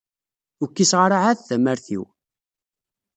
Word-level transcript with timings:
Ur 0.61 0.67
kkiseɣ 0.69 0.99
ara 1.05 1.17
ɛad 1.23 1.39
tamart-iw. 1.41 2.03